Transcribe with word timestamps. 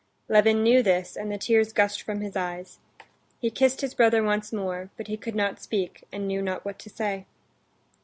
Levin 0.27 0.63
knew 0.63 0.81
this, 0.81 1.15
and 1.15 1.31
the 1.31 1.37
tears 1.37 1.71
gushed 1.71 2.01
from 2.01 2.21
his 2.21 2.35
eyes. 2.35 2.79
He 3.37 3.51
kissed 3.51 3.81
his 3.81 3.93
brother 3.93 4.23
once 4.23 4.51
more, 4.51 4.89
but 4.97 5.05
he 5.05 5.15
could 5.15 5.35
not 5.35 5.61
speak, 5.61 6.05
and 6.11 6.27
knew 6.27 6.41
not 6.41 6.65
what 6.65 6.79
to 6.79 6.89
say. 6.89 7.27